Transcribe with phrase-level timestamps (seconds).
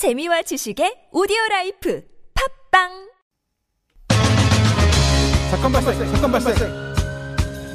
[0.00, 2.02] 재미와 지식의 오디오 라이프
[2.72, 3.10] 팝빵
[5.50, 6.56] 사건 발생, 사건 발생.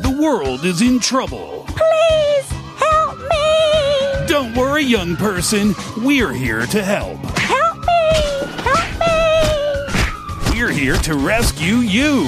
[0.02, 1.66] The world is in trouble.
[1.68, 2.50] Please
[2.82, 4.26] help me!
[4.28, 5.76] Don't worry, young person.
[5.98, 7.22] We're here to help.
[7.38, 8.04] Help me!
[8.66, 10.58] Help me!
[10.58, 12.26] We're here to rescue you.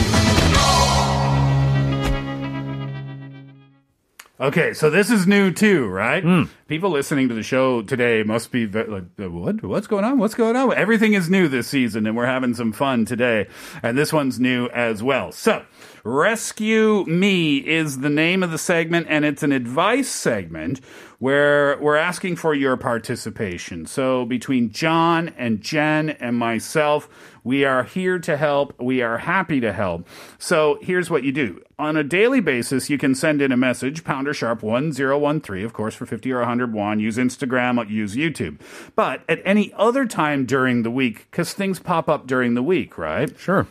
[4.40, 6.22] Okay, so this is new too, right?
[6.22, 6.44] Hmm.
[6.68, 9.64] People listening to the show today must be like, what?
[9.64, 10.20] What's going on?
[10.20, 10.72] What's going on?
[10.76, 13.48] Everything is new this season, and we're having some fun today.
[13.81, 15.31] And this one's new as well.
[15.31, 15.66] So,
[16.07, 20.80] Rescue Me is the name of the segment, and it's an advice segment
[21.20, 23.85] where we're asking for your participation.
[23.85, 27.09] So, between John and Jen and myself,
[27.43, 28.73] we are here to help.
[28.80, 30.07] We are happy to help.
[30.38, 31.61] So here's what you do.
[31.77, 35.95] On a daily basis, you can send in a message, pounder sharp 1013, of course,
[35.95, 37.02] for 50 or 100 won.
[37.02, 38.59] Use Instagram, use YouTube.
[38.95, 42.97] But at any other time during the week, because things pop up during the week,
[42.97, 43.38] right?
[43.38, 43.67] Sure.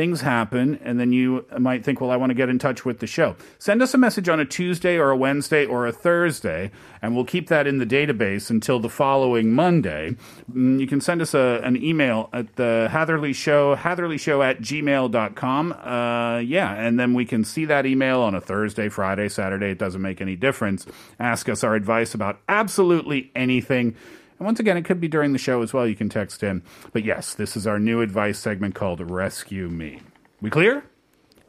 [0.00, 3.00] Things happen, and then you might think, well, I want to get in touch with
[3.00, 3.36] the show.
[3.58, 6.70] Send us a message on a Tuesday or a Wednesday or a Thursday,
[7.02, 10.16] and we'll keep that in the database until the following Monday.
[10.50, 15.72] Mm, You can send us a, an email at the Hatherly Show, hatherlyshow at gmail.com.
[15.72, 19.72] Uh, yeah, and then we can see that email on a Thursday, Friday, Saturday.
[19.72, 20.86] It doesn't make any difference.
[21.18, 23.96] Ask us our advice about absolutely anything.
[24.40, 25.86] And once again, it could be during the show as well.
[25.86, 26.62] You can text in.
[26.94, 30.00] But yes, this is our new advice segment called Rescue Me.
[30.40, 30.82] We clear?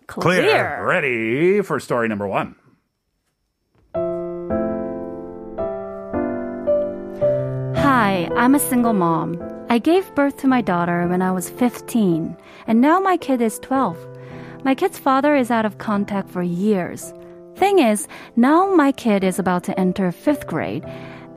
[0.07, 0.85] Clear.
[0.85, 2.55] Ready for story number one.
[7.77, 9.41] Hi, I'm a single mom.
[9.69, 12.35] I gave birth to my daughter when I was 15,
[12.67, 13.97] and now my kid is 12.
[14.65, 17.13] My kid's father is out of contact for years.
[17.55, 20.83] Thing is, now my kid is about to enter fifth grade,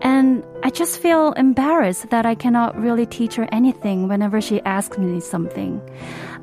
[0.01, 4.99] and I just feel embarrassed that I cannot really teach her anything whenever she asks
[4.99, 5.81] me something.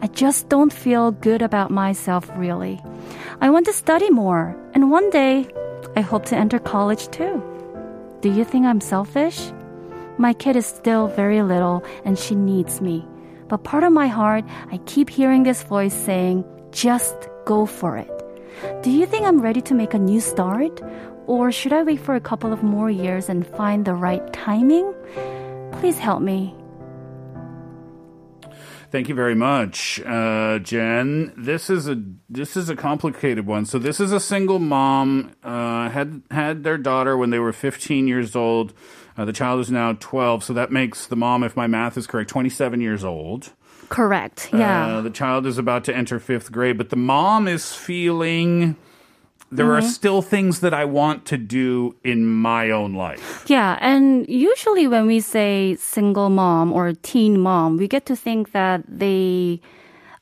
[0.01, 2.81] I just don't feel good about myself, really.
[3.39, 5.47] I want to study more, and one day,
[5.95, 7.43] I hope to enter college too.
[8.21, 9.51] Do you think I'm selfish?
[10.17, 13.07] My kid is still very little and she needs me.
[13.47, 17.15] But part of my heart, I keep hearing this voice saying, just
[17.45, 18.20] go for it.
[18.81, 20.81] Do you think I'm ready to make a new start?
[21.27, 24.93] Or should I wait for a couple of more years and find the right timing?
[25.73, 26.55] Please help me.
[28.91, 31.31] Thank you very much, uh, Jen.
[31.37, 31.95] This is a
[32.29, 33.65] this is a complicated one.
[33.65, 38.09] So this is a single mom uh, had had their daughter when they were 15
[38.09, 38.73] years old.
[39.17, 42.05] Uh, the child is now 12, so that makes the mom, if my math is
[42.05, 43.53] correct, 27 years old.
[43.91, 44.49] Correct.
[44.53, 44.87] Yeah.
[44.87, 48.77] Uh, the child is about to enter fifth grade, but the mom is feeling
[49.51, 53.43] there are still things that I want to do in my own life.
[53.47, 58.53] Yeah, and usually when we say single mom or teen mom, we get to think
[58.53, 59.59] that they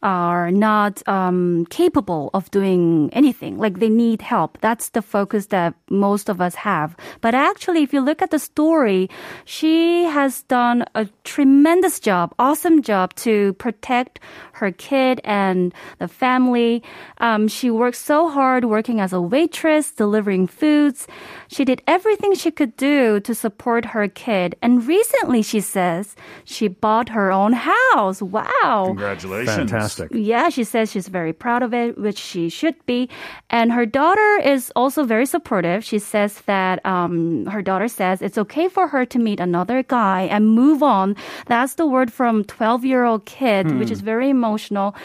[0.01, 3.57] are not um, capable of doing anything.
[3.57, 4.57] Like they need help.
[4.61, 6.95] That's the focus that most of us have.
[7.19, 9.09] But actually, if you look at the story,
[9.43, 14.19] she has done a tremendous job, awesome job to protect
[14.53, 16.81] her kid and the family.
[17.17, 21.07] Um, she worked so hard working as a waitress, delivering foods.
[21.49, 24.55] She did everything she could do to support her kid.
[24.61, 26.15] And recently, she says
[26.45, 28.21] she bought her own house.
[28.21, 28.85] Wow.
[28.87, 29.55] Congratulations.
[29.55, 29.88] Fantastic.
[30.13, 33.09] Yeah, she says she's very proud of it, which she should be.
[33.49, 35.83] And her daughter is also very supportive.
[35.83, 40.23] She says that um, her daughter says it's okay for her to meet another guy
[40.23, 41.15] and move on.
[41.47, 44.95] That's the word from 12 year old kid, which is very emotional.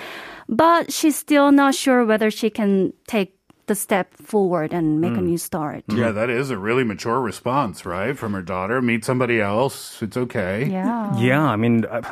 [0.49, 3.35] But she's still not sure whether she can take
[3.67, 5.85] the step forward and make a new start.
[5.89, 8.13] Yeah, that is a really mature response, right?
[8.17, 8.83] From her daughter.
[8.83, 10.03] Meet somebody else.
[10.03, 10.67] It's okay.
[10.69, 11.17] Yeah.
[11.19, 12.03] Yeah, I mean, uh,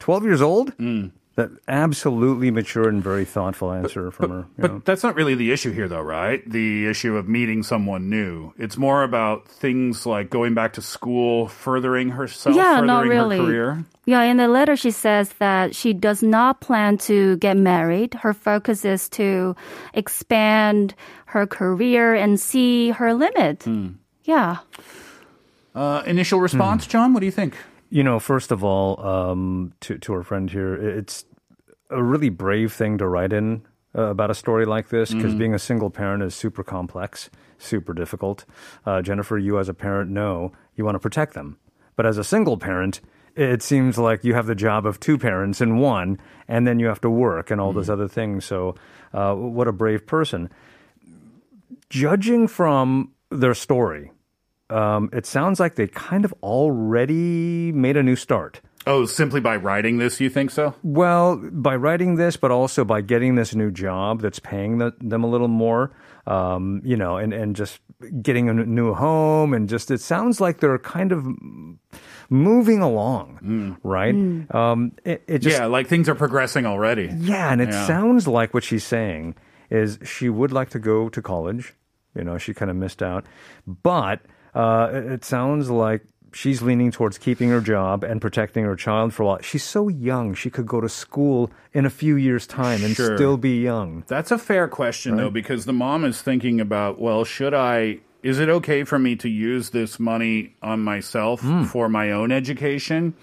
[0.00, 0.74] 12 years old?
[1.38, 4.36] That absolutely mature and very thoughtful answer from her.
[4.58, 4.68] you know.
[4.74, 6.42] But that's not really the issue here, though, right?
[6.50, 8.52] The issue of meeting someone new.
[8.58, 13.38] It's more about things like going back to school, furthering herself, Yeah, furthering not really.
[13.38, 13.84] her career.
[14.04, 18.14] Yeah, in the letter, she says that she does not plan to get married.
[18.14, 19.54] Her focus is to
[19.94, 20.94] expand
[21.26, 23.64] her career and see her limit.
[24.24, 24.56] Yeah.
[25.74, 27.12] Uh, initial response, John?
[27.14, 27.54] What do you think?
[27.90, 31.24] You know, first of all, um, to to our friend here, it's
[31.90, 33.62] a really brave thing to write in
[33.96, 37.94] uh, about a story like this because being a single parent is super complex, super
[37.94, 38.44] difficult.
[38.84, 41.58] Uh, Jennifer, you as a parent know you want to protect them,
[41.96, 43.00] but as a single parent,
[43.34, 46.18] it seems like you have the job of two parents in one,
[46.48, 48.44] and then you have to work and all those other things.
[48.44, 48.74] So,
[49.14, 50.50] uh, what a brave person.
[51.88, 54.10] Judging from their story,
[54.70, 58.60] um, it sounds like they kind of already made a new start.
[58.88, 60.74] Oh, simply by writing this, you think so?
[60.82, 65.22] Well, by writing this, but also by getting this new job that's paying the, them
[65.22, 65.92] a little more,
[66.26, 67.80] um, you know, and, and just
[68.22, 69.52] getting a new home.
[69.52, 71.26] And just, it sounds like they're kind of
[72.30, 74.14] moving along, right?
[74.54, 77.10] Um, it, it just, yeah, like things are progressing already.
[77.18, 77.86] yeah, and it Yeah.
[77.86, 79.34] sounds like what she's saying
[79.70, 81.74] is she would like to go to college.
[82.14, 83.26] You know, she kind of missed out.
[83.66, 84.22] But
[84.54, 86.02] uh, it it sounds like
[86.32, 89.38] she's leaning towards keeping her job and protecting her child for a while.
[89.42, 90.34] She's so young.
[90.34, 93.16] She could go to school in a few years' time and Sure.
[93.16, 94.04] still be young.
[94.08, 98.38] That's a fair question, though, because the mom is thinking about, well, should I, is
[98.38, 101.40] it okay for me to use this money on myself
[101.70, 103.14] for my own education?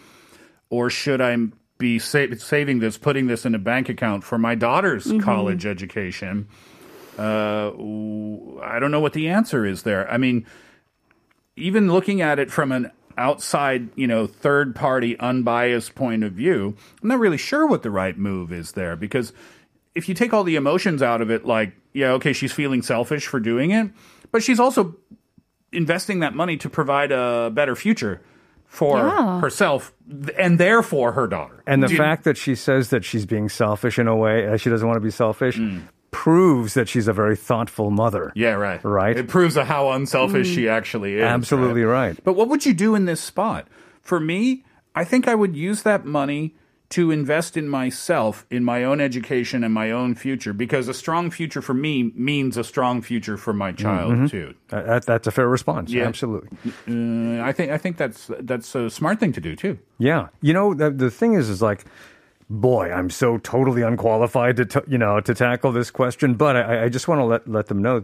[0.70, 1.36] Or should I
[1.78, 6.48] be sa- saving this, putting this in a bank account for my daughter's college education?
[7.18, 7.70] Uh,
[8.62, 10.10] I don't know what the answer is there.
[10.12, 10.46] I mean,
[11.58, 16.76] even looking at it from an outside, you know, third party, unbiased point of view,
[17.02, 19.32] I'm not really sure what the right move is there because
[19.94, 23.26] if you take all the emotions out of it, like, yeah, okay, she's feeling selfish
[23.28, 23.90] for doing it,
[24.32, 24.96] but she's also
[25.72, 28.22] investing that money to provide a better future
[28.66, 29.40] for Yeah.
[29.40, 29.94] herself
[30.38, 31.64] and therefore her daughter.
[31.66, 34.46] And the Do you- fact that she says that she's being selfish in a way,
[34.48, 35.58] uh, she doesn't want to be selfish,
[36.16, 38.32] proves that she's a very thoughtful mother.
[38.36, 38.82] Yeah, right.
[38.84, 39.18] Right.
[39.18, 41.24] It proves how unselfish she actually is.
[41.24, 42.18] Absolutely right.
[42.24, 43.68] But what would you do in this spot?
[44.02, 44.64] For me,
[44.96, 46.56] I think I would use that money
[46.88, 51.32] to invest in myself, in my own education and my own future, because a strong
[51.32, 54.54] future for me means a strong future for my child too.
[54.72, 55.92] Uh, that, that's a fair response.
[55.92, 56.08] Yeah.
[56.08, 56.50] Absolutely.
[56.88, 59.80] Uh, I think I think that's that's a smart thing to do too.
[59.98, 61.86] Yeah, you know the the thing is, is like,
[62.50, 66.84] boy, I'm so totally unqualified to t- you know to tackle this question, but I,
[66.86, 68.04] I just want to let let them know.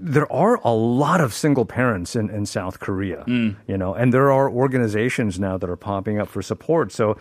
[0.00, 3.56] There are a lot of single parents in, in South Korea, Mm.
[3.66, 6.92] you know, and there are organizations now that are popping up for support.
[6.92, 7.18] So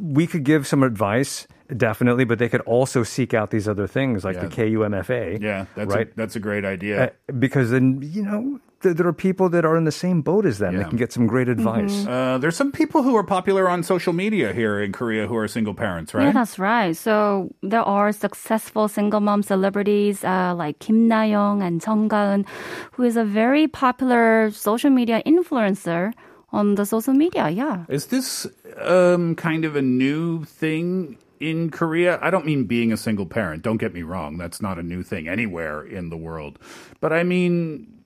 [0.00, 4.24] we could give some advice, definitely, but they could also seek out these other things
[4.24, 4.70] like the Yeah.
[4.76, 5.42] KUMFA.
[5.42, 6.08] Yeah, that's right.
[6.08, 7.04] a, that's a great idea.
[7.28, 10.58] Uh, because then you know there are people that are in the same boat as
[10.58, 10.74] them.
[10.74, 10.88] They Yeah.
[10.88, 12.06] can get some great advice.
[12.06, 15.48] uh, there's some people who are popular on social media here in Korea who are
[15.48, 16.26] single parents, right?
[16.26, 16.96] Yeah, that's right.
[16.96, 22.46] So there are successful single mom celebrities uh, like Kim Na-young and Song Ga-eun,
[22.92, 26.12] who is a very popular social media influencer
[26.52, 27.50] on the social media.
[27.50, 27.84] Yeah.
[27.88, 28.46] Is this
[28.80, 32.18] um, kind of a new thing in Korea?
[32.22, 33.62] I don't mean being a single parent.
[33.62, 34.38] Don't get me wrong.
[34.38, 36.58] That's not a new thing anywhere in the world.
[37.00, 37.97] But I mean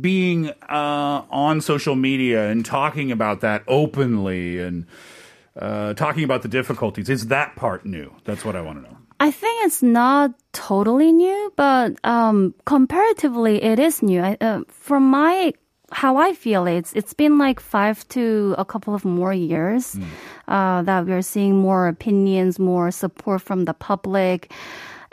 [0.00, 4.86] being uh, on social media and talking about that openly and
[5.56, 7.08] uh, talking about the difficulties.
[7.08, 8.12] Is that part new?
[8.24, 8.98] That's what I want to know.
[9.20, 14.20] I think it's not totally new, but um, comparatively, it is new.
[14.20, 15.52] I, uh, from my
[15.92, 19.96] how I feel it's it's been like five to a couple of more years
[20.48, 24.50] uh, that we're seeing more opinions, more support from the public.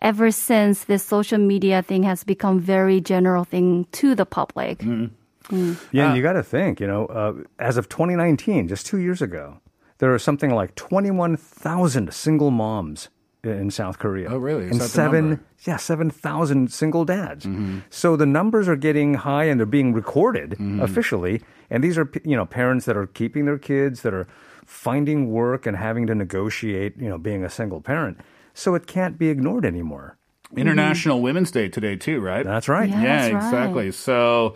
[0.01, 4.81] Ever since this social media thing has become very general thing to the public.
[4.81, 9.21] Yeah, and you got to think, you know, uh, as of 2019, just two years
[9.21, 9.59] ago,
[9.97, 13.09] there are something like 21,000 single moms
[13.43, 14.29] in South Korea.
[14.29, 14.65] Oh, really?
[14.65, 15.43] Is and that seven, number?
[15.65, 17.45] yeah, 7,000 single dads.
[17.45, 17.79] Mm-hmm.
[17.89, 20.81] So the numbers are getting high and they're being recorded Mm-hmm.
[20.81, 21.41] officially.
[21.69, 24.27] And these are, you know, parents that are keeping their kids, that are
[24.65, 28.19] finding work and having to negotiate, you know, being a single parent.
[28.59, 30.17] So it can't be ignored anymore.
[30.55, 32.43] International Women's Day today, too, right?
[32.43, 32.89] That's right.
[32.89, 33.01] Yeah.
[33.01, 33.45] yeah, that's right.
[33.45, 33.91] exactly.
[33.91, 34.55] So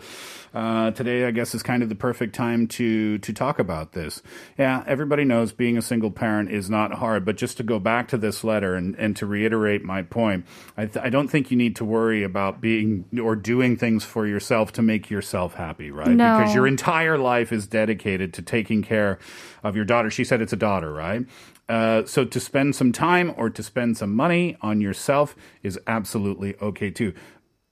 [0.52, 4.22] uh, today, I guess, is kind of the perfect time to to talk about this.
[4.58, 8.08] Yeah, everybody knows being a single parent is not hard, but just to go back
[8.08, 10.46] to this letter and, and to reiterate my point,
[10.76, 14.26] I, th- I don't think you need to worry about being or doing things for
[14.26, 16.10] yourself to make yourself happy, right?
[16.10, 16.38] No.
[16.38, 19.18] Because your entire life is dedicated to taking care
[19.62, 20.10] of your daughter.
[20.10, 21.24] She said it's a daughter, right?
[21.68, 26.54] Uh, so to spend some time or to spend some money on yourself is absolutely
[26.60, 27.14] okay too.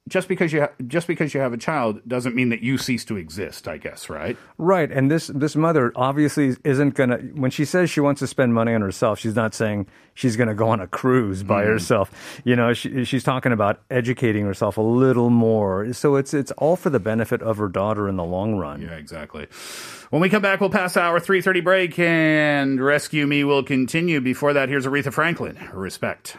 [0.08, 3.04] Just because you ha- just because you have a child doesn't mean that you cease
[3.04, 3.68] to exist.
[3.68, 4.36] I guess, right?
[4.58, 7.18] Right, and this this mother obviously isn't gonna.
[7.18, 10.56] When she says she wants to spend money on herself, she's not saying she's gonna
[10.56, 11.70] go on a cruise by mm-hmm.
[11.70, 12.42] herself.
[12.44, 15.92] You know, she, she's talking about educating herself a little more.
[15.92, 18.82] So it's it's all for the benefit of her daughter in the long run.
[18.82, 19.46] Yeah, exactly.
[20.10, 24.20] When we come back, we'll pass our 3:30 break and Rescue Me will continue.
[24.20, 25.56] Before that, here's Aretha Franklin.
[25.72, 26.36] Respect.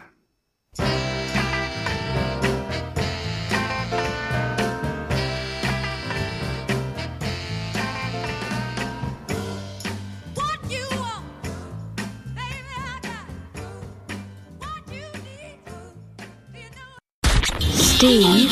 [17.96, 18.50] Steve.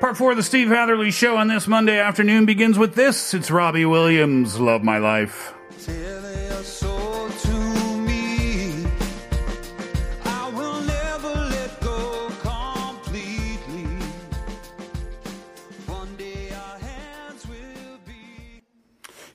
[0.00, 3.34] Part four of the Steve Hatherly Show on this Monday afternoon begins with this.
[3.34, 5.53] It's Robbie Williams, Love My Life.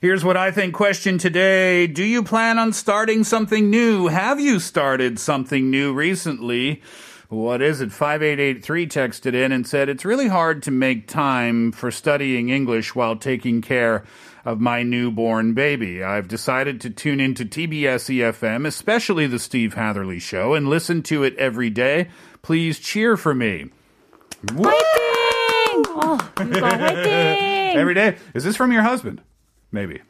[0.00, 1.86] Here's what I think question today.
[1.86, 4.06] Do you plan on starting something new?
[4.06, 6.80] Have you started something new recently?
[7.28, 7.92] What is it?
[7.92, 13.14] 5883 texted in and said, It's really hard to make time for studying English while
[13.14, 14.04] taking care
[14.46, 16.02] of my newborn baby.
[16.02, 21.24] I've decided to tune into TBS EFM, especially the Steve Hatherly show, and listen to
[21.24, 22.08] it every day.
[22.40, 23.66] Please cheer for me.
[24.46, 25.82] 화이팅!
[25.84, 27.76] 어, 이거 fighting.
[27.76, 28.16] Every day.
[28.32, 29.20] Is this from your husband?
[29.72, 30.00] Maybe.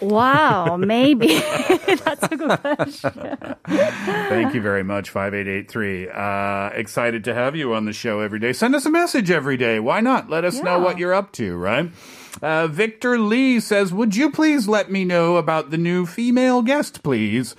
[0.00, 1.26] Wow, maybe.
[1.38, 3.10] That's a good question.
[3.66, 6.08] Thank you very much, 5883.
[6.08, 8.52] Uh, excited to have you on the show every day.
[8.52, 9.80] Send us a message every day.
[9.80, 10.30] Why not?
[10.30, 11.90] Let us know what you're up to, right?
[12.40, 17.02] Uh, Victor Lee says, Would you please let me know about the new female guest,
[17.02, 17.56] please?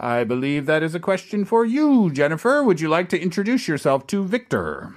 [0.00, 2.64] I believe that is a question for you, Jennifer.
[2.64, 4.94] Would you like to introduce yourself to Victor?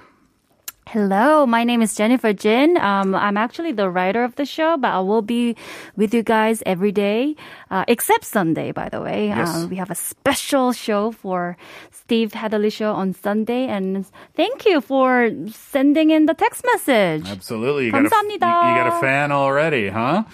[0.92, 2.78] Hello, my name is Jennifer Jin.
[2.78, 5.54] Um, I'm actually the writer of the show, but I will be
[5.96, 7.36] with you guys every day,
[7.70, 9.28] uh, except Sunday, by the way.
[9.28, 9.54] Yes.
[9.54, 11.58] Uh, we have a special show for
[11.90, 17.28] Steve Hatherly show on Sunday, and thank you for sending in the text message.
[17.28, 17.84] Absolutely.
[17.84, 20.24] You Got a, you, you got a fan already, huh?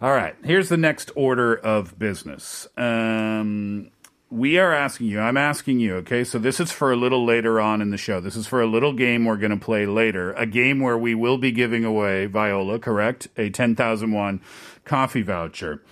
[0.00, 2.68] All right, here's the next order of business.
[2.76, 3.90] Um,
[4.30, 6.24] we are asking you, I'm asking you, okay?
[6.24, 8.20] So this is for a little later on in the show.
[8.20, 10.32] This is for a little game we're going to play later.
[10.32, 13.28] A game where we will be giving away, Viola, correct?
[13.36, 14.40] A 10,001
[14.84, 15.82] coffee voucher.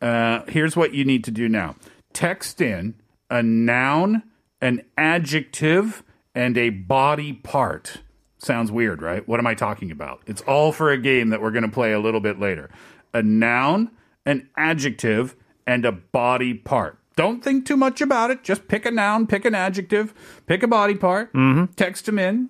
[0.00, 1.76] Uh, here's what you need to do now
[2.12, 2.94] text in
[3.30, 4.22] a noun,
[4.60, 6.02] an adjective,
[6.34, 7.98] and a body part.
[8.38, 9.26] Sounds weird, right?
[9.28, 10.22] What am I talking about?
[10.26, 12.70] It's all for a game that we're going to play a little bit later.
[13.12, 13.90] A noun,
[14.24, 16.99] an adjective, and a body part.
[17.19, 18.43] Don't think too much about it.
[18.43, 20.13] Just pick a noun, pick an adjective,
[20.47, 21.31] pick a body part,
[21.77, 22.49] text them in,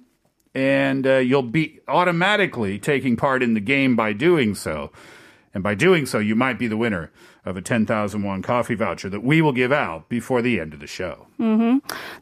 [0.56, 4.92] and uh, you'll be automatically taking part in the game by doing so.
[5.54, 7.12] And by doing so, you might be the winner
[7.46, 10.88] of a 10,001 coffee voucher that we will give out before the end of the
[10.88, 11.28] show.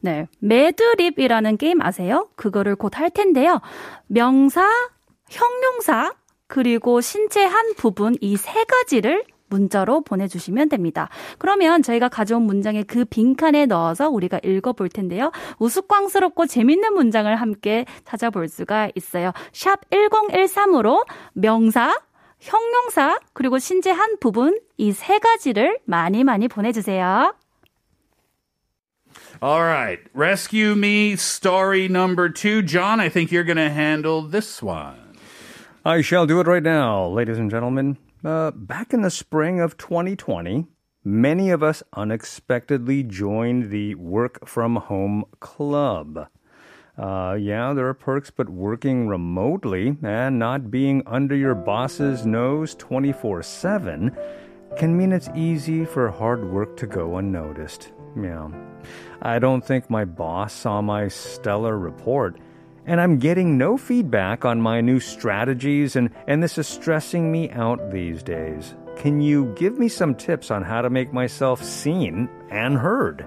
[0.02, 0.28] 네.
[0.40, 2.28] 매드립이라는 게임 아세요?
[2.36, 3.62] 그거를 곧 할 텐데요.
[4.08, 4.62] 명사,
[5.30, 6.14] 형용사,
[6.48, 11.09] 그리고 신체 한 부분 이 세 가지를 문자로 보내주시면 됩니다.
[11.39, 15.31] 그러면 저희가 가져온 문장의 그 빈칸에 넣어서 우리가 읽어볼 텐데요.
[15.59, 19.33] 우스꽝스럽고 재밌는 문장을 함께 찾아볼 수가 있어요.
[19.53, 21.95] 샵 1013으로 명사,
[22.41, 27.35] 형용사, 그리고 신체 한 부분 이 세 가지를 많이 많이 보내주세요.
[29.43, 30.01] All right.
[30.15, 32.63] Rescue Me story number two.
[32.63, 34.97] John, I think you're going to handle this one.
[35.85, 37.97] I shall do it right now, ladies and gentlemen.
[38.25, 40.67] Uh, back in the spring of 2020,
[41.05, 46.27] many of us unexpectedly joined the Work from Home Club.
[46.99, 52.75] Uh, yeah, there are perks, but working remotely and not being under your boss's nose
[52.75, 54.17] 24 7
[54.77, 57.93] can mean it's easy for hard work to go unnoticed.
[58.21, 58.49] Yeah.
[59.23, 62.37] I don't think my boss saw my stellar report,
[62.89, 67.51] and I'm getting no feedback on my new strategies, and, and this is stressing me
[67.51, 68.75] out these days.
[68.97, 73.27] Can you give me some tips on how to make myself seen and heard?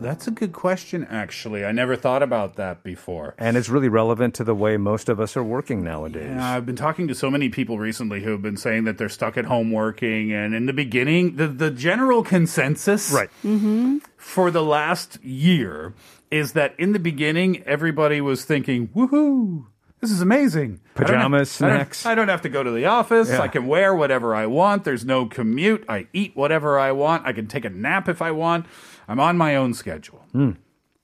[0.00, 1.64] That's a good question, actually.
[1.64, 3.36] I never thought about that before.
[3.38, 6.26] And it's really relevant to the way most of us are working nowadays.
[6.34, 9.08] Yeah, I've been talking to so many people recently who have been saying that they're
[9.08, 10.32] stuck at home working.
[10.32, 13.30] And in the beginning, the, the general consensus Right.
[13.44, 13.98] Mm-hmm.
[14.16, 15.94] for the last year
[16.32, 19.66] is that in the beginning, everybody was thinking, woohoo,
[20.00, 20.80] this is amazing.
[20.94, 22.06] Pajamas, I don't- snacks.
[22.06, 23.28] I don't, have to go to the office.
[23.28, 23.40] Yeah.
[23.40, 24.84] I can wear whatever I want.
[24.84, 25.84] There's no commute.
[25.88, 27.24] I eat whatever I want.
[27.26, 28.66] I can take a nap if I want.
[29.06, 30.24] I'm on my own schedule.
[30.32, 30.52] Hmm.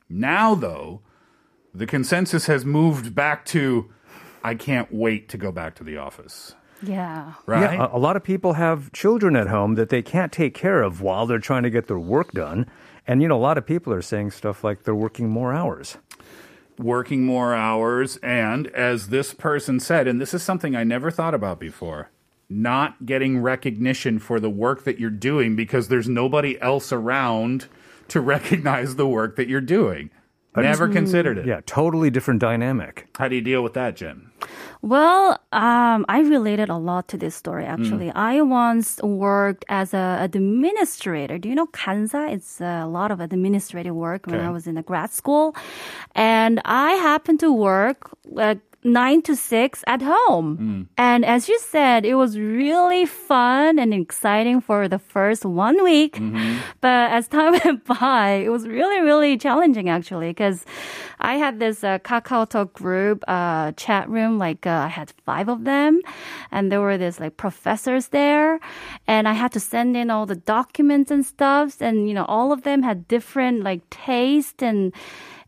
[0.09, 1.03] Now, though,
[1.75, 3.91] the consensus has moved back to
[4.43, 6.55] I can't wait to go back to the office.
[6.83, 7.35] Yeah.
[7.47, 7.75] Right?
[7.75, 10.83] Yeah, a, a lot of people have children at home that they can't take care
[10.83, 12.67] of while they're trying to get their work done.
[13.07, 15.97] And, you know, a lot of people are saying stuff like they're working more hours.
[16.79, 21.35] working more hours, and as this person said, and this is something I never thought
[21.35, 22.11] about before,
[22.49, 27.67] not getting recognition for the work that you're doing because there's nobody else around
[28.09, 30.11] to recognize the work that you're doing.
[30.63, 31.47] Never considered it.
[31.47, 33.07] Yeah, totally different dynamic.
[33.19, 34.31] How do you deal with that, Jen?
[34.83, 38.13] Well, um, I related a lot to this story actually.
[38.13, 41.37] I once worked as a administrator.
[41.39, 42.29] Do you know Kansa?
[42.31, 45.57] It's a lot of administrative work when I was in the grad school,
[46.15, 48.55] and I happened to work uh,
[48.85, 50.89] nine to six at home.
[50.97, 56.19] And as you said, it was really fun and exciting for the first one week.
[56.81, 60.65] But as time went by, it was really, really challenging actually, because
[61.21, 65.49] I had this uh, Kakao Talk group uh, chat room, like uh, I had five
[65.49, 66.01] of them,
[66.53, 68.61] and there were this like professors there,
[69.07, 72.53] and I had to send in all the documents and stuff, and you know, all
[72.53, 74.95] of them had different like taste and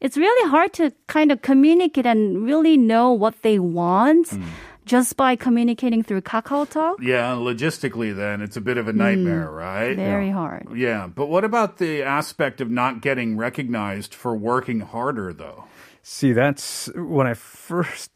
[0.00, 4.42] it's really hard to kind of communicate and really know what they want hmm.
[4.86, 6.98] just by communicating through Kakao Talk.
[7.02, 9.54] Yeah, logistically, then it's a bit of a nightmare, hmm.
[9.54, 9.96] right?
[9.96, 10.68] Very hard.
[10.74, 15.64] Yeah, but what about the aspect of not getting recognized for working harder, though?
[16.02, 18.10] See, that's when I first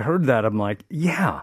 [0.00, 0.44] heard that.
[0.44, 1.42] I'm like, yeah.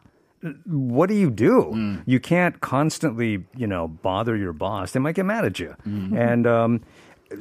[0.66, 1.62] What do you do?
[1.62, 1.96] Hmm.
[2.06, 4.92] You can't constantly, you know, bother your boss.
[4.92, 5.76] They might get mad at you.
[5.86, 6.82] And um,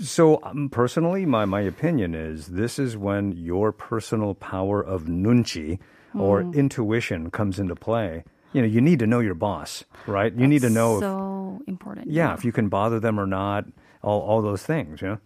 [0.00, 5.78] so, um, personally, my my opinion is this is when your personal power of nunchi
[6.14, 8.24] or intuition comes into play.
[8.52, 10.32] You know, you need to know your boss, right?
[10.32, 12.08] You need to know, if, So important.
[12.10, 13.64] yeah, if you can bother them or not.
[14.02, 15.18] All all those things, you know.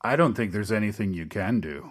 [0.00, 1.90] I don't think there's anything you can do.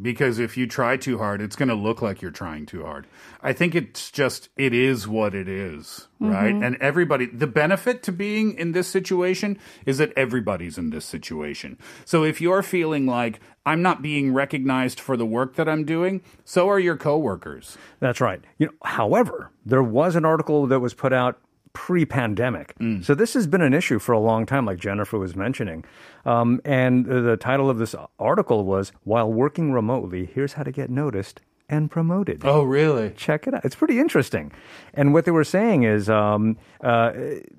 [0.00, 3.06] Because if you try too hard, it's going to look like you're trying too hard.
[3.42, 6.54] I think it's just, it is what it is, right?
[6.54, 6.62] Mm-hmm.
[6.62, 11.78] And everybody, the benefit to being in this situation is that everybody's in this situation.
[12.04, 16.22] So if you're feeling like, I'm not being recognized for the work that I'm doing,
[16.44, 17.76] so are your coworkers.
[17.98, 18.40] That's right.
[18.58, 21.38] You know, however, there was an article that was put out
[21.72, 23.04] pre-pandemic, mm.
[23.04, 25.84] so this has been an issue for a long time, like Jennifer was mentioning.
[26.24, 30.72] Um, and the the title of this article was "While Working Remotely, Here's How to
[30.72, 33.10] Get Noticed and Promoted." Oh, really?
[33.16, 33.64] check it out.
[33.64, 34.52] It's pretty interesting.
[34.94, 37.12] And what they were saying is, um, uh,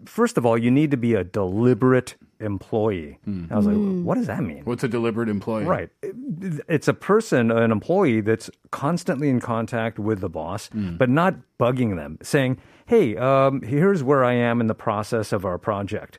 [0.06, 3.20] first of all, you need to be a deliberate employee.
[3.52, 4.64] I was like, what does that mean?
[4.66, 5.64] What's a deliberate employee?
[5.66, 5.90] Right.
[6.68, 11.96] It's a person, an employee that's constantly in contact with the boss, but not bugging
[11.98, 16.18] them, saying, hey, um, here's where I am in the process of our project.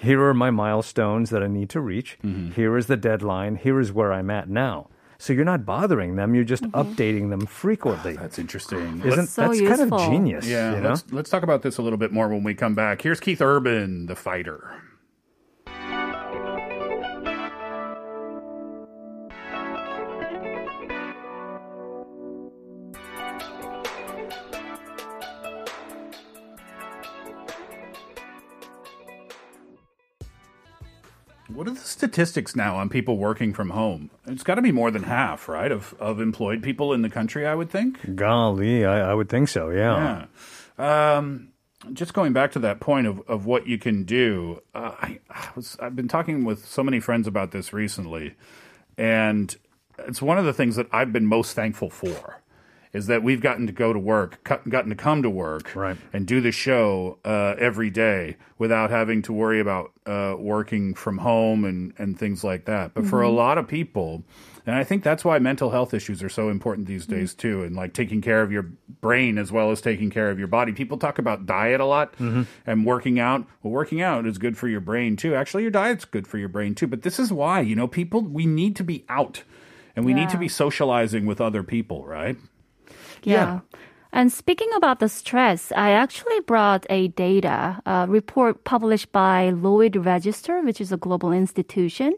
[0.00, 2.18] Here are my milestones that I need to reach.
[2.24, 2.52] Mm-hmm.
[2.52, 3.56] Here is the deadline.
[3.56, 4.88] Here is where I'm at now.
[5.20, 6.78] So you're not bothering them, you're just mm-hmm.
[6.78, 8.14] updating them frequently.
[8.14, 9.02] That's interesting.
[9.04, 10.46] Isn't so that's kind of genius?
[10.46, 10.90] Yeah, you know?
[10.90, 13.02] let's let's talk about this a little bit more when we come back.
[13.02, 14.80] Here's Keith Urban, the fighter.
[31.48, 34.10] What are the statistics now on people working from home?
[34.26, 37.46] It's got to be more than half, right, of, of employed people in the country,
[37.46, 38.14] I would think.
[38.14, 39.70] Golly, I, I would think so.
[39.70, 40.26] Yeah.
[40.78, 41.16] Yeah.
[41.16, 41.48] Um,
[41.92, 45.48] just going back to that point of, of what you can do, uh, I, I
[45.56, 48.34] was I've been talking with so many friends about this recently,
[48.96, 49.54] and
[49.98, 52.42] it's one of the things that I've been most thankful for
[52.92, 55.96] is that we've gotten to go to work, gotten to come to work, Right.
[56.12, 61.18] and do the show uh, every day without having to worry about uh, working from
[61.18, 62.94] home and, and things like that.
[62.94, 64.24] But for a lot of people,
[64.66, 67.76] and I think that's why mental health issues are so important these days too, and
[67.76, 68.66] like taking care of your
[69.00, 70.72] brain as well as taking care of your body.
[70.72, 73.46] People talk about diet a lot and working out.
[73.62, 75.34] Well, working out is good for your brain too.
[75.34, 76.86] Actually, your diet's good for your brain too.
[76.86, 79.42] But this is why, you know, people, we need to be out
[79.94, 82.36] and we need to be socializing with other people, right?
[83.22, 83.60] Yeah.
[84.10, 89.96] And speaking about the stress, I actually brought a data uh, report published by Lloyd
[89.96, 92.14] Register, which is a global institution.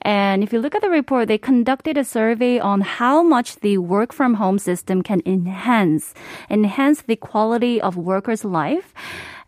[0.00, 3.78] And if you look at the report, they conducted a survey on how much the
[3.78, 6.12] work from home system can enhance,
[6.50, 8.92] enhance the quality of workers' life.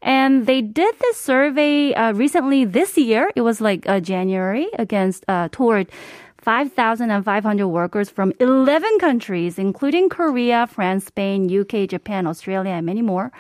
[0.01, 3.31] And they did this survey uh, recently this year.
[3.37, 5.91] It was like uh, January against uh, toward
[6.45, 13.33] 5,500 workers from 11 countries, including Korea, France, Spain, UK, Japan, Australia, and many more.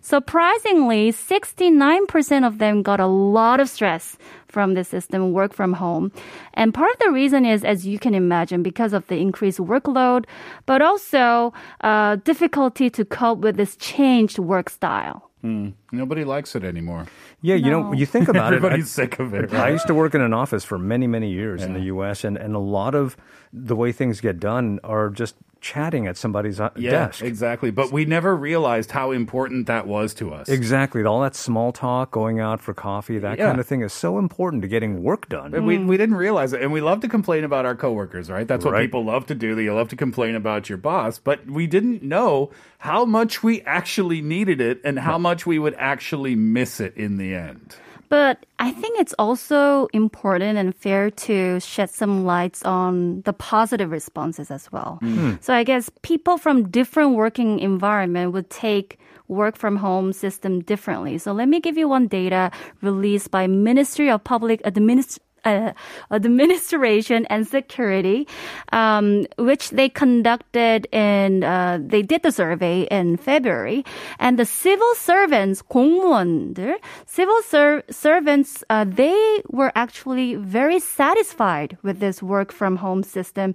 [0.00, 6.12] Surprisingly, 69% of them got a lot of stress from the system, work from home.
[6.54, 10.26] And part of the reason is, as you can imagine, because of the increased workload,
[10.64, 15.31] but also uh, difficulty to cope with this changed work style.
[15.42, 15.70] Hmm.
[15.90, 17.06] Nobody likes it anymore.
[17.40, 18.56] Yeah, you know, you think about it.
[18.56, 19.52] Everybody's sick of it.
[19.52, 22.36] I used to work in an office for many, many years in the U.S., and,
[22.36, 23.16] and a lot of
[23.52, 27.22] the way things get done are just chatting at somebody's uh, Yeah, desk.
[27.22, 27.70] exactly.
[27.70, 30.48] But we never realized how important that was to us.
[30.48, 31.02] Exactly.
[31.04, 33.46] All that small talk, going out for coffee, that Yeah.
[33.46, 35.52] kind of thing is so important to getting work done.
[35.64, 36.60] We, we didn't realize it.
[36.60, 38.46] And we love to complain about our coworkers, right?
[38.46, 38.82] That's what Right.
[38.82, 39.54] people love to do.
[39.54, 41.18] They love to complain about your boss.
[41.18, 45.76] But we didn't know how much we actually needed it and how much we would
[45.78, 47.76] actually miss it in the end.
[48.12, 53.90] But I think it's also important and fair to shed some lights on the positive
[53.90, 54.98] responses as well.
[55.00, 55.14] Mm.
[55.14, 55.32] Hmm.
[55.40, 58.98] So I guess people from different working environment would take
[59.28, 61.16] work from home system differently.
[61.16, 62.50] So let me give you one data
[62.82, 65.72] released by Ministry of Public Administration uh,
[66.10, 68.26] administration and security,
[68.72, 73.84] um, which they conducted in uh, they did the survey in February,
[74.18, 76.76] and the civil servants, 공무원들,
[77.06, 83.54] civil ser- servants, uh, they were actually very satisfied with this work from home system.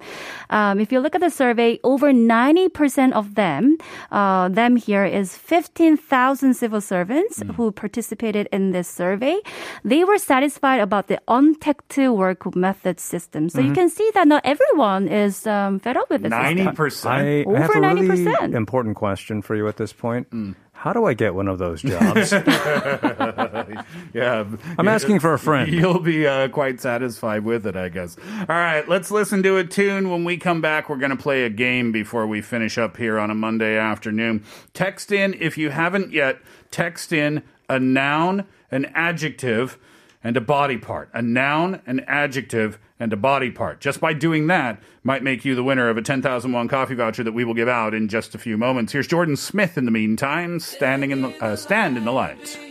[0.49, 3.77] Um, if you look at the survey, over ninety percent of them,
[4.11, 7.55] uh, them here is fifteen thousand civil servants mm.
[7.55, 9.39] who participated in this survey.
[9.83, 13.49] They were satisfied about the untact untact work method system.
[13.49, 16.75] So you can see that not everyone is um, fed up with the Ninety system.
[16.75, 17.13] percent.
[17.13, 18.55] I, I Over have a really 90%.
[18.55, 20.27] important question for you at this point.
[20.73, 22.31] How do I get one of those jobs?
[24.13, 24.45] Yeah,
[24.77, 25.71] I'm asking for a friend.
[25.71, 28.17] You'll be uh, quite satisfied with it, I guess.
[28.41, 30.09] All right, let's listen to a tune.
[30.09, 33.19] When we come back, we're going to play a game before we finish up here
[33.19, 34.43] on a Monday afternoon.
[34.73, 36.39] Text in, if you haven't yet,
[36.71, 39.77] text in a noun, an adjective,
[40.23, 41.09] and a body part.
[41.13, 43.79] A noun, an adjective, and a body part.
[43.79, 47.23] Just by doing that might make you the winner of a 10,000 won coffee voucher
[47.23, 48.93] that we will give out in just a few moments.
[48.93, 52.66] Here's Jordan Smith in the meantime, standing in the, uh, stand in the light.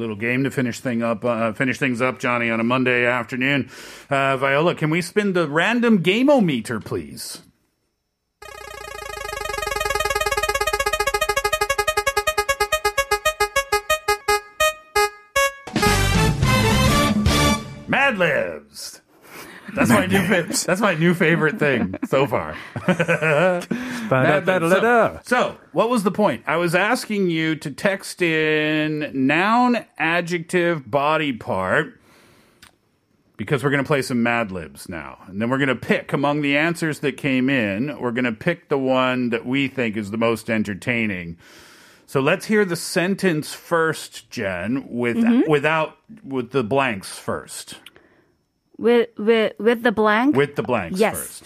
[0.00, 3.70] Little game to finish thing up, uh, finish things up, Johnny, on a Monday afternoon.
[4.08, 7.42] Uh, Viola, can we spin the random game-o-meter, please?
[17.88, 19.00] Mad Libs.
[19.74, 22.56] That's my new fa- that's my new favorite thing so far.
[25.24, 26.42] So, so, what was the point?
[26.46, 32.00] I was asking you to text in noun, adjective, body part
[33.40, 35.16] because we're going to play some Mad Libs now.
[35.26, 38.32] And then we're going to pick among the answers that came in, we're going to
[38.32, 41.38] pick the one that we think is the most entertaining.
[42.04, 45.50] So let's hear the sentence first, Jen, with mm-hmm.
[45.50, 47.76] without with the blanks first.
[48.76, 50.36] With, with, with the blank?
[50.36, 51.16] With the blanks Yes.
[51.16, 51.44] first.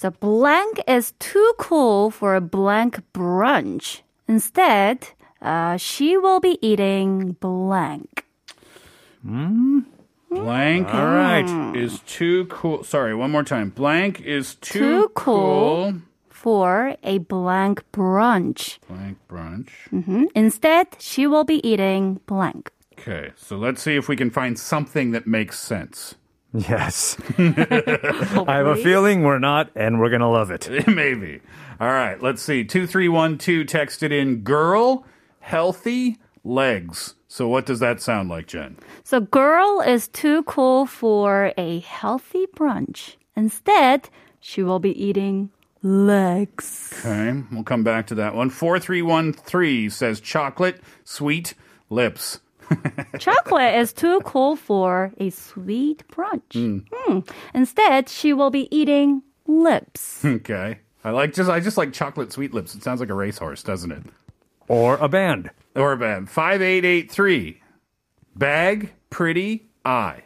[0.00, 4.00] So blank is too cool for a blank brunch.
[4.26, 5.08] Instead,
[5.42, 8.24] uh, she will be eating blank.
[9.20, 9.80] Hmm?
[10.30, 10.96] Blank hmm.
[10.96, 11.76] All right.
[11.76, 12.82] is too cool.
[12.82, 13.68] Sorry, one more time.
[13.68, 15.96] Blank is too, Too cool.
[16.30, 18.78] For a blank brunch.
[18.88, 19.68] Blank brunch.
[19.92, 20.24] Mm-hmm.
[20.34, 22.72] Instead, she will be eating blank.
[22.98, 26.14] Okay, so let's see if we can find something that makes sense.
[26.52, 27.16] Yes.
[27.38, 30.68] I have a feeling we're not, and we're going to love it.
[30.88, 31.40] Maybe.
[31.80, 32.64] All right, let's see.
[32.64, 35.06] 2312 texted in girl,
[35.40, 37.14] healthy, legs.
[37.28, 38.76] So what does that sound like, Jen?
[39.04, 43.14] So girl is too cool for a healthy brunch.
[43.36, 44.10] Instead,
[44.40, 45.50] she will be eating
[45.82, 46.92] legs.
[46.98, 48.50] Okay, we'll come back to that one.
[48.50, 51.54] 4313 says chocolate, sweet,
[51.88, 52.40] lips.
[53.18, 56.84] Chocolate is too cool for a sweet brunch.
[56.92, 57.20] Hmm.
[57.54, 60.24] Instead, she will be eating lips.
[60.24, 60.78] Okay.
[61.02, 62.74] I like just I just like chocolate sweet lips.
[62.74, 64.02] It sounds like a racehorse, doesn't it?
[64.68, 65.50] Or a band.
[65.74, 66.28] Or a band.
[66.28, 67.62] 5883.
[68.36, 70.22] Bag, pretty, eye.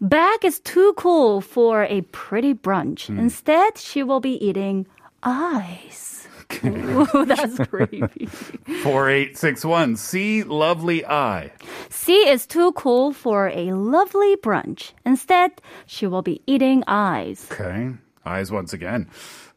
[0.00, 3.08] Bag is too cool for a pretty brunch.
[3.08, 4.86] Instead, she will be eating
[5.22, 6.25] eyes.
[6.64, 8.26] Ooh, that's creepy.
[8.82, 9.96] 4861.
[9.96, 11.52] See lovely eye.
[11.88, 14.92] C is too cool for a lovely brunch.
[15.04, 17.46] Instead, she will be eating eyes.
[17.50, 17.90] Okay.
[18.24, 19.08] Eyes once again.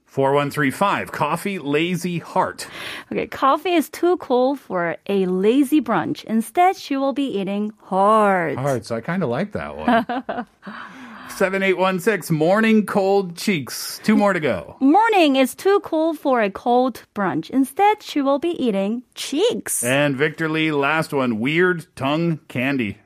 [0.06, 1.12] 4135.
[1.12, 2.68] Coffee, lazy heart.
[3.12, 6.24] Okay, coffee is too cool for a lazy brunch.
[6.24, 8.58] Instead, she will be eating hearts.
[8.58, 8.92] Hearts.
[8.92, 10.48] I kind of like that one.
[11.40, 12.36] 7816.
[12.36, 14.02] Morning cold cheeks.
[14.04, 14.76] Two more to go.
[14.82, 17.50] Morning is too cool for a cold brunch.
[17.50, 19.82] Instead, she will be eating cheeks.
[19.82, 21.40] And Victor Lee, last one.
[21.40, 22.98] Weird tongue candy.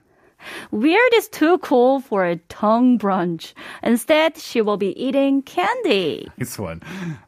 [0.71, 3.53] Weird is too cool for a tongue brunch.
[3.83, 6.27] Instead, she will be eating candy.
[6.39, 6.81] Nice one.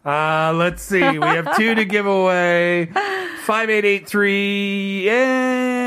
[0.04, 1.02] Uh, let's see.
[1.02, 2.88] We have two to give away.
[3.46, 5.10] 5883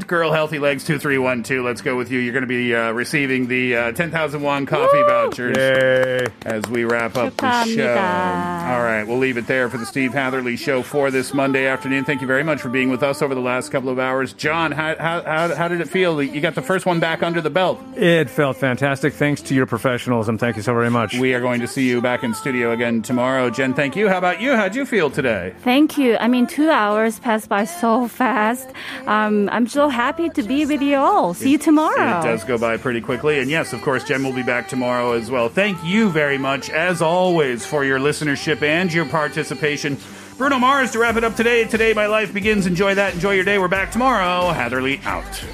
[0.00, 1.64] Girl Healthy Legs 2312.
[1.64, 2.18] Let's go with you.
[2.18, 5.06] You're going to be uh, receiving the uh, 10,000 won coffee Woo!
[5.08, 6.26] vouchers Yay.
[6.44, 7.88] as we wrap up the show.
[7.90, 12.04] All right, we'll leave it there for the Steve Hatherly show for this Monday afternoon.
[12.04, 14.32] Thank you very much for being with us over the last couple of hours.
[14.32, 16.22] John, how, how, how did it feel?
[16.22, 17.80] You got the first one back under the belt.
[17.96, 19.12] It felt fantastic.
[19.14, 20.38] Thanks to your professionalism.
[20.38, 21.14] Thank you so very much.
[21.18, 23.50] We are going to see you back in studio again tomorrow.
[23.50, 24.08] Jen, thank you.
[24.08, 24.56] How about you?
[24.56, 25.54] How'd you feel today?
[25.60, 26.16] Thank you.
[26.16, 28.68] I mean, two hours passed by so fast.
[29.06, 31.34] Um, I'm just so happy to be with you all.
[31.34, 32.18] See you tomorrow.
[32.18, 33.40] It does go by pretty quickly.
[33.40, 35.50] And yes, of course, Jen will be back tomorrow as well.
[35.50, 39.98] Thank you very much, as always, for your listenership and your participation.
[40.38, 41.64] Bruno Mars to wrap it up today.
[41.64, 42.66] Today, my life begins.
[42.66, 43.12] Enjoy that.
[43.12, 43.58] Enjoy your day.
[43.58, 44.52] We're back tomorrow.
[44.52, 45.44] Hatherly out.